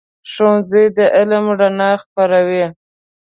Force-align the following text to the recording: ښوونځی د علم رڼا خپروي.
ښوونځی 0.31 0.85
د 0.97 0.99
علم 1.17 1.45
رڼا 1.59 1.89
خپروي. 2.03 2.65